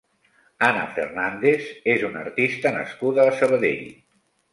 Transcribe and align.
Ana 0.67 0.85
Fernàndez 0.93 1.67
és 1.95 2.05
una 2.07 2.19
artista 2.27 2.71
nascuda 2.79 3.27
a 3.29 3.35
Sabadell. 3.43 3.85